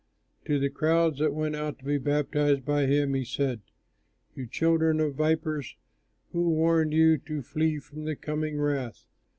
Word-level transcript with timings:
To 0.45 0.57
the 0.57 0.71
crowds 0.71 1.19
that 1.19 1.31
went 1.31 1.55
out 1.55 1.77
to 1.77 1.85
be 1.85 1.99
baptized 1.99 2.65
by 2.65 2.87
him 2.87 3.13
he 3.13 3.23
said, 3.23 3.61
"You 4.33 4.47
children 4.47 4.99
of 4.99 5.13
vipers! 5.13 5.75
Who 6.31 6.49
warned 6.49 6.91
you 6.93 7.19
to 7.19 7.43
flee 7.43 7.77
from 7.77 8.05
the 8.05 8.15
coming 8.15 8.59
wrath? 8.59 9.05